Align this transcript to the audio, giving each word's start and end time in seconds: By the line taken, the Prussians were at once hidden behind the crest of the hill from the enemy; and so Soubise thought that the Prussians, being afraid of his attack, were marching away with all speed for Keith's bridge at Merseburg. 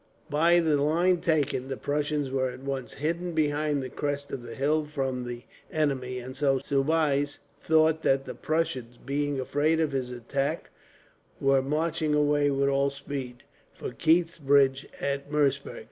By 0.31 0.59
the 0.59 0.81
line 0.81 1.17
taken, 1.21 1.67
the 1.67 1.77
Prussians 1.77 2.31
were 2.31 2.49
at 2.49 2.61
once 2.61 2.93
hidden 2.93 3.33
behind 3.33 3.83
the 3.83 3.89
crest 3.91 4.31
of 4.31 4.41
the 4.41 4.55
hill 4.55 4.83
from 4.83 5.25
the 5.27 5.43
enemy; 5.71 6.17
and 6.17 6.35
so 6.35 6.57
Soubise 6.57 7.37
thought 7.61 8.01
that 8.01 8.25
the 8.25 8.33
Prussians, 8.33 8.97
being 8.97 9.39
afraid 9.39 9.79
of 9.79 9.91
his 9.91 10.09
attack, 10.09 10.71
were 11.39 11.61
marching 11.61 12.15
away 12.15 12.49
with 12.49 12.67
all 12.67 12.89
speed 12.89 13.43
for 13.75 13.91
Keith's 13.91 14.39
bridge 14.39 14.87
at 14.99 15.31
Merseburg. 15.31 15.79